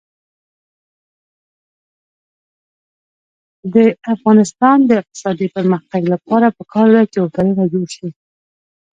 [3.73, 3.75] د
[4.13, 8.07] افغانستان د اقتصادي پرمختګ لپاره پکار ده چې هوټلونه جوړ شي.